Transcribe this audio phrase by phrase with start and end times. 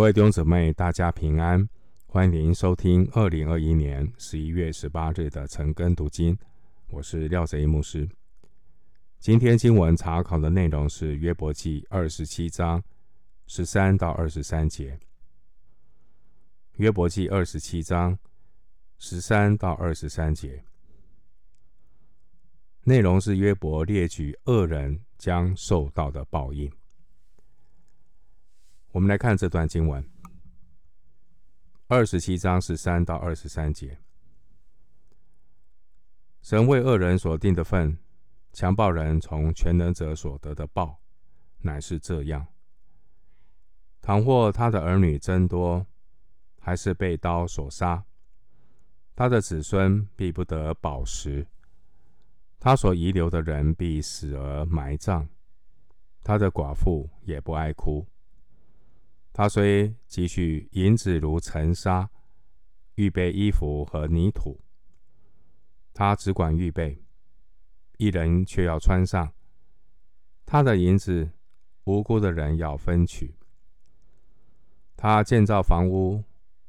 [0.00, 1.68] 各位弟兄姊妹，大家平安，
[2.06, 6.38] 欢迎收听二零二一年十一月十八日的晨更读经。
[6.88, 8.08] 我是廖泽一牧师。
[9.18, 12.82] 今天经文查考的内容是约伯记二十七章
[13.46, 14.98] 十三到二十三节。
[16.76, 18.18] 约伯记二十七章
[18.96, 20.64] 十三到二十三节，
[22.84, 26.72] 内容是约伯列举恶人将受到的报应。
[28.92, 30.04] 我们来看这段经文，
[31.86, 33.96] 二十七章十三到二十三节。
[36.42, 37.96] 神为恶人所定的份，
[38.52, 41.00] 强暴人从全能者所得的报，
[41.58, 42.44] 乃是这样：
[44.02, 45.86] 倘或他的儿女增多，
[46.58, 48.04] 还是被刀所杀，
[49.14, 51.46] 他的子孙必不得饱食；
[52.58, 55.28] 他所遗留的人必死而埋葬，
[56.24, 58.04] 他的寡妇也不爱哭。
[59.32, 62.10] 他虽积蓄银子如尘沙，
[62.96, 64.60] 预备衣服和泥土，
[65.94, 67.02] 他只管预备，
[67.96, 69.32] 一人却要穿上。
[70.44, 71.30] 他的银子，
[71.84, 73.36] 无辜的人要分取。
[74.96, 76.24] 他建造房屋，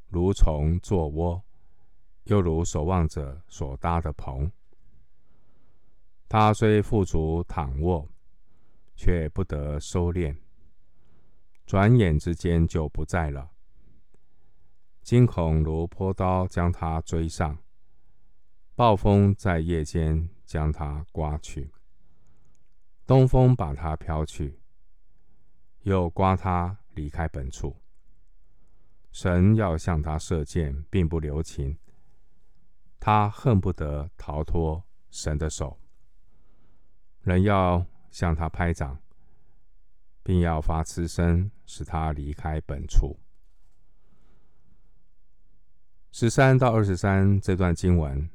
[0.08, 1.43] 如虫作窝，
[2.25, 4.49] 又如守望者所搭的棚。
[6.30, 8.08] 他虽富足躺卧，
[8.95, 10.38] 却不得收敛。
[11.72, 13.50] 转眼之间就不在了，
[15.03, 17.58] 惊恐如泼刀将他追上，
[18.75, 21.72] 暴风在夜间将他刮去，
[23.08, 24.59] 东风把他飘去，
[25.83, 27.77] 又刮他离开本处。
[29.14, 31.77] 神要向他射箭，并不留情，
[32.99, 35.80] 他恨不得逃脱神的手。
[37.22, 39.02] 人要向他拍掌。
[40.23, 43.19] 并要发嗤声，使他离开本处。
[46.11, 48.30] 十三到二十三这段经文，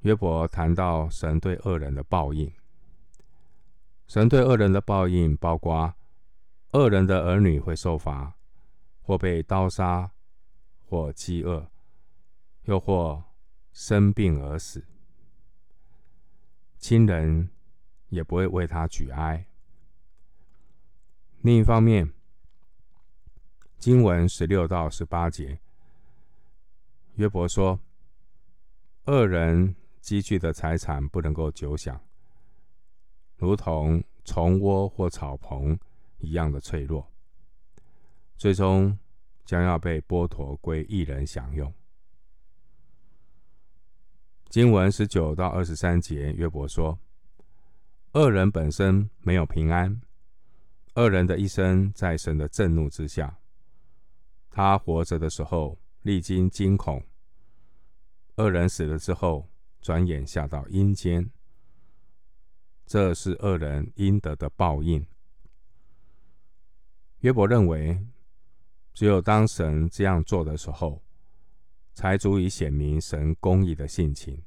[0.00, 2.52] 约伯谈到神对恶人的报应。
[4.06, 5.94] 神对恶人的报应，包括
[6.72, 8.36] 恶人的儿女会受罚，
[9.00, 10.12] 或被刀杀，
[10.84, 11.70] 或饥饿，
[12.64, 13.24] 又或
[13.72, 14.84] 生病而死，
[16.78, 17.48] 亲人
[18.10, 19.46] 也不会为他举哀。
[21.44, 22.10] 另一方面，
[23.76, 25.60] 经文十六到十八节，
[27.16, 27.78] 约伯说
[29.04, 32.00] ：“恶人积聚的财产不能够久享，
[33.36, 35.78] 如同虫窝或草棚
[36.16, 37.06] 一样的脆弱，
[38.38, 38.98] 最终
[39.44, 41.70] 将要被剥夺归一人享用。”
[44.48, 46.98] 经文十九到二十三节，约伯说
[48.12, 50.00] ：“恶人本身没有平安。”
[50.94, 53.40] 恶人的一生在神的震怒之下，
[54.48, 57.00] 他活着的时候历经惊恐；
[58.36, 59.50] 恶人死了之后，
[59.80, 61.28] 转眼下到阴间。
[62.86, 65.04] 这是恶人应得的报应。
[67.20, 68.06] 约伯认为，
[68.92, 71.02] 只有当神这样做的时候，
[71.92, 74.40] 才足以显明神公义的性情。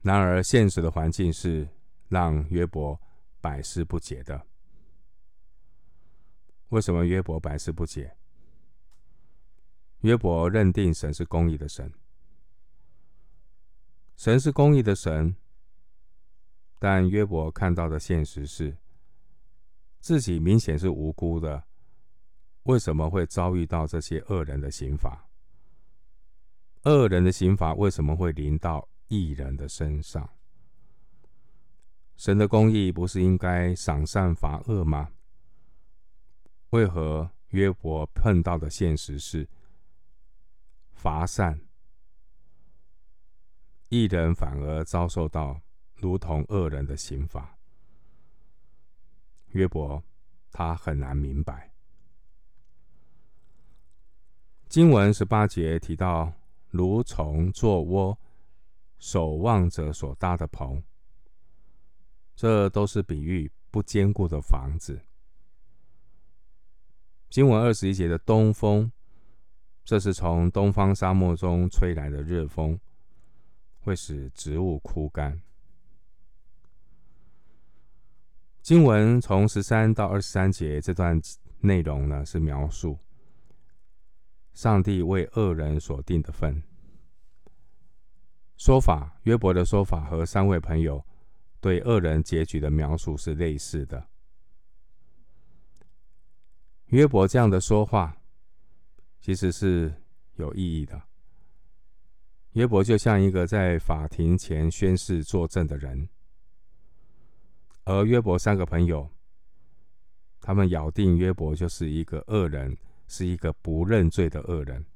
[0.00, 1.68] 然而，现实的环境是
[2.08, 2.98] 让约伯。
[3.40, 4.46] 百思不解的，
[6.68, 8.16] 为什么约伯百思不解？
[10.00, 11.92] 约伯认定神是公义的神，
[14.16, 15.36] 神是公义的神，
[16.78, 18.76] 但约伯看到的现实是，
[19.98, 21.64] 自己明显是无辜的，
[22.64, 25.28] 为什么会遭遇到这些恶人的刑罚？
[26.84, 30.37] 恶人的刑罚为什么会临到异人的身上？
[32.18, 35.12] 神的公义不是应该赏善罚恶吗？
[36.70, 39.48] 为何约伯碰到的现实是
[40.90, 41.60] 罚善，
[43.88, 45.62] 一人反而遭受到
[45.94, 47.56] 如同恶人的刑罚？
[49.52, 50.02] 约伯
[50.50, 51.72] 他很难明白。
[54.68, 56.32] 经文十八节提到
[56.68, 58.18] 如虫作窝，
[58.98, 60.82] 守望者所搭的棚。
[62.38, 65.00] 这都是比喻不坚固的房子。
[67.28, 68.92] 经文二十一节的东风，
[69.84, 72.78] 这是从东方沙漠中吹来的热风，
[73.80, 75.42] 会使植物枯干。
[78.62, 81.20] 经文从十三到二十三节这段
[81.58, 82.96] 内容呢，是描述
[84.52, 86.62] 上帝为恶人所定的分。
[88.56, 91.04] 说法，约伯的说法和三位朋友。
[91.60, 94.08] 对恶人结局的描述是类似的。
[96.86, 98.16] 约伯这样的说话，
[99.20, 99.92] 其实是
[100.36, 101.02] 有意义的。
[102.52, 106.08] 约伯就像一个在法庭前宣誓作证的人，
[107.84, 109.10] 而约伯三个朋友，
[110.40, 112.76] 他们咬定约伯就是一个恶人，
[113.06, 114.86] 是一个不认罪的恶人。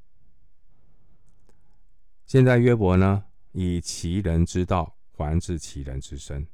[2.24, 6.46] 现在约伯呢，以其人之道还治其人之身。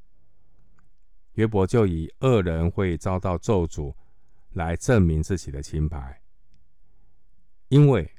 [1.35, 3.95] 约伯就以恶人会遭到咒诅
[4.51, 6.21] 来证明自己的清白，
[7.69, 8.11] 因为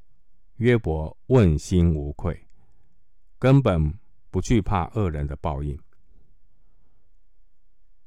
[0.57, 2.47] 约伯问心无愧，
[3.37, 3.93] 根本
[4.29, 5.77] 不惧怕恶人的报应。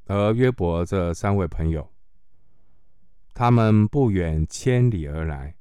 [0.07, 1.91] 而约伯这三位朋友，
[3.33, 5.57] 他们不远千里而来，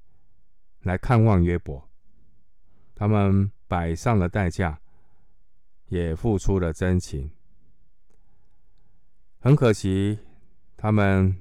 [0.80, 1.90] 来看望约伯，
[2.96, 4.81] 他们摆上了代价，
[5.92, 7.30] 也付出了真情。
[9.40, 10.18] 很可惜，
[10.78, 11.36] 他们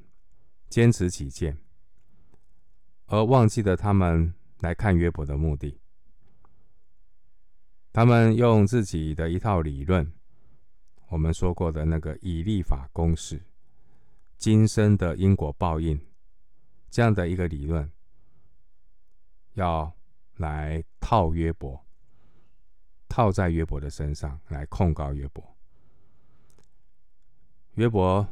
[0.69, 1.57] 坚持己见，
[3.07, 5.79] 而忘记了他们来看约伯的目的。
[7.93, 10.13] 他们用自己的一套理论，
[11.11, 13.41] 我们说过的那个以利法公式、
[14.37, 16.01] 今生的因果报应
[16.91, 17.89] 这样的一个理论，
[19.53, 19.93] 要
[20.39, 21.87] 来套约伯，
[23.11, 25.45] 套在约伯的身上来控告约伯。
[27.75, 28.27] 约伯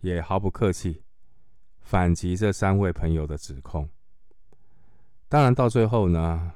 [0.00, 1.02] 也毫不客气
[1.80, 3.88] 反击这三位朋友的指控。
[5.28, 6.52] 当然，到最后呢，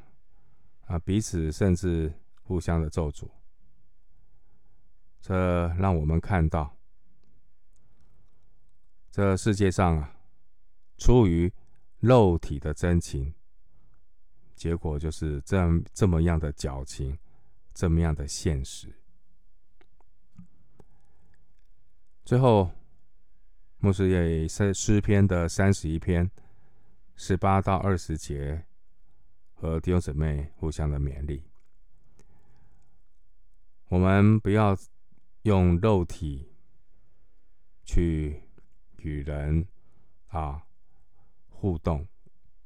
[0.87, 2.12] 啊，彼此甚至
[2.43, 3.29] 互相的咒诅。
[5.20, 6.76] 这让我们看到，
[9.11, 10.17] 这世界上啊，
[10.99, 11.52] 出于
[12.00, 13.32] 肉体的真情，
[14.62, 17.18] 结果就是这样这么样的矫情，
[17.74, 18.94] 这么样的现实。
[22.24, 22.70] 最后，
[23.78, 26.30] 牧师也诗诗篇的三十一篇
[27.16, 28.64] 十八到二十节，
[29.52, 31.42] 和弟兄姊妹互相的勉励。
[33.88, 34.78] 我们不要
[35.42, 36.52] 用肉体
[37.82, 38.40] 去
[38.98, 39.66] 与人
[40.28, 40.62] 啊
[41.48, 42.06] 互动，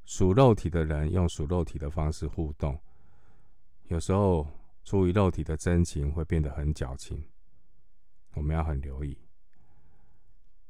[0.07, 2.81] 属肉体的人用属肉体的方式互动，
[3.89, 4.47] 有时候
[4.85, 7.29] 出于肉体的真情会变得很矫情，
[8.35, 9.19] 我们要很留意。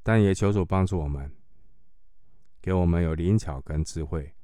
[0.03, 1.31] 但也求主帮助我们，
[2.63, 4.35] 给我们有灵巧跟智慧，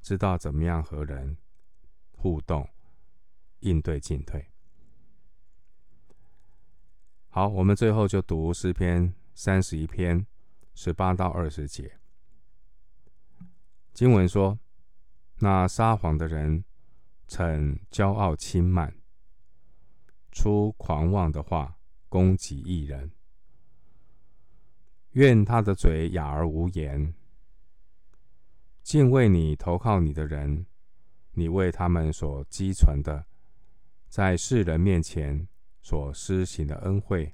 [0.00, 1.36] 知道怎么样和人
[2.12, 2.66] 互动、
[3.60, 4.48] 应对进退。
[7.28, 10.26] 好，我们最后就读诗篇三十一篇
[10.74, 11.98] 十八到二十节。
[13.94, 14.58] 经文说
[15.38, 16.64] ：“那撒谎的人，
[17.28, 18.92] 逞骄傲轻慢，
[20.32, 23.12] 出狂妄的话，攻击一人。”
[25.14, 27.14] 愿他的嘴哑而无言。
[28.82, 30.66] 敬畏你、投靠你的人，
[31.34, 33.26] 你为他们所积存的，
[34.08, 35.46] 在世人面前
[35.80, 37.32] 所施行的恩惠，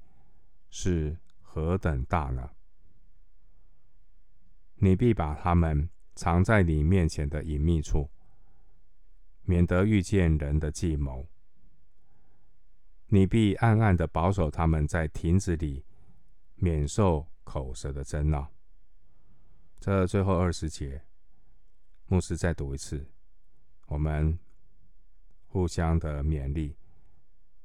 [0.68, 2.50] 是何等大呢？
[4.74, 5.88] 你必把他们
[6.20, 8.11] 藏在你面前的隐秘处，
[9.44, 11.26] 免得遇见人的计谋。
[13.06, 15.82] 你必暗暗的保守他们在亭子里，
[16.56, 17.26] 免受。
[17.43, 18.49] 口舌的争闹，
[19.81, 21.02] 这最后二十节，
[22.06, 23.04] 牧师再读一次，
[23.87, 24.38] 我们
[25.49, 26.76] 互相的勉励，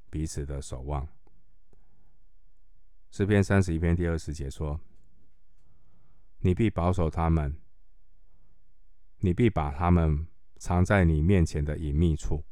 [0.09, 1.07] 彼此的守望。
[3.11, 4.79] 诗篇三十一篇第二十节说
[6.41, 7.55] ：“你必保守他们，
[9.25, 10.27] 你必把他们
[10.57, 12.45] 藏在你面前的隐秘处，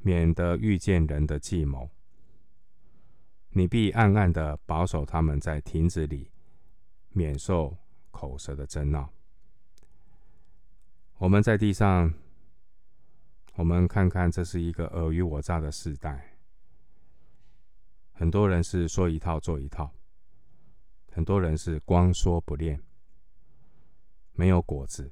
[0.00, 1.88] 免得遇见人的计谋。”
[3.54, 6.30] 你必暗暗的保守他们在亭子里，
[7.08, 7.74] 免受
[8.10, 9.10] 口舌的争闹。
[11.16, 12.12] 我们在地上，
[13.54, 16.36] 我们看看，这是一个尔虞我诈的时代。
[18.12, 19.90] 很多人是说一套做一套，
[21.10, 22.78] 很多人是光说不练，
[24.32, 25.10] 没有果子。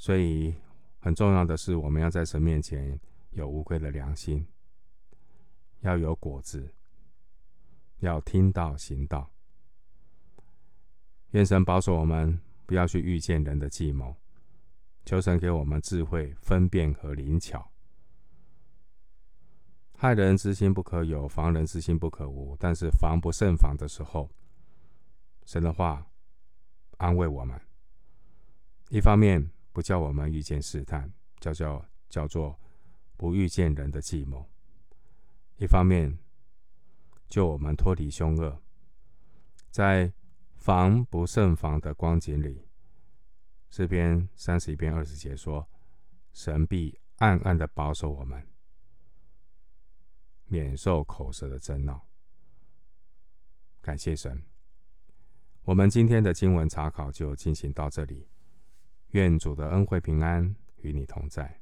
[0.00, 0.54] 所以
[0.98, 2.98] 很重要的是，我们要在神面前
[3.32, 4.46] 有无愧的良心。
[5.80, 6.72] 要有果子，
[7.98, 9.30] 要听道行道。
[11.32, 14.16] 愿神保守我们，不要去遇见人的计谋。
[15.04, 17.70] 求神给我们智慧、分辨和灵巧。
[19.98, 22.56] 害人之心不可有，防人之心不可无。
[22.58, 24.30] 但是防不胜防的时候，
[25.44, 26.06] 神的话
[26.96, 27.60] 安慰我们。
[28.88, 32.58] 一方面不叫我们遇见试探，叫叫叫做
[33.16, 34.48] 不遇见人的计谋。
[35.56, 36.18] 一方面，
[37.28, 38.60] 救我们脱离凶恶，
[39.70, 40.12] 在
[40.56, 42.66] 防不胜防的光景里，
[43.70, 45.68] 诗篇三十一篇二十节说
[46.32, 48.46] ：“神必暗暗的保守我们，
[50.46, 52.06] 免受口舌的争闹。”
[53.80, 54.42] 感谢神。
[55.62, 58.26] 我们今天的经文查考就进行到这里。
[59.12, 61.59] 愿主的恩惠平安与你同在。